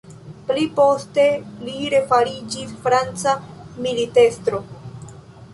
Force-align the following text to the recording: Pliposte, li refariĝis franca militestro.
Pliposte, 0.45 1.25
li 1.67 1.75
refariĝis 1.95 2.73
franca 2.87 3.37
militestro. 3.87 4.67